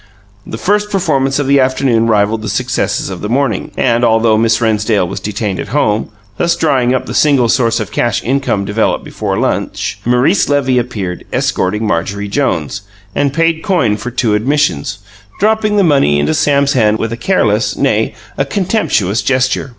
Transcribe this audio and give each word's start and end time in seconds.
The 0.47 0.57
first 0.57 0.89
performance 0.89 1.37
of 1.37 1.45
the 1.45 1.59
afternoon 1.59 2.07
rivalled 2.07 2.41
the 2.41 2.49
successes 2.49 3.11
of 3.11 3.21
the 3.21 3.29
morning, 3.29 3.69
and 3.77 4.03
although 4.03 4.35
Miss 4.35 4.59
Rennsdale 4.59 5.07
was 5.07 5.19
detained 5.19 5.59
at 5.59 5.67
home, 5.67 6.09
thus 6.39 6.55
drying 6.55 6.91
up 6.95 7.05
the 7.05 7.13
single 7.13 7.47
source 7.47 7.79
of 7.79 7.91
cash 7.91 8.23
income 8.23 8.65
developed 8.65 9.05
before 9.05 9.37
lunch, 9.37 9.99
Maurice 10.03 10.49
Levy 10.49 10.79
appeared, 10.79 11.23
escorting 11.31 11.85
Marjorie 11.85 12.27
Jones, 12.27 12.81
and 13.13 13.31
paid 13.31 13.61
coin 13.61 13.95
for 13.95 14.09
two 14.09 14.33
admissions, 14.33 14.97
dropping 15.39 15.77
the 15.77 15.83
money 15.83 16.17
into 16.17 16.33
Sam's 16.33 16.73
hand 16.73 16.97
with 16.97 17.11
a 17.11 17.15
careless 17.15 17.75
nay, 17.77 18.15
a 18.39 18.43
contemptuous 18.43 19.21
gesture. 19.21 19.69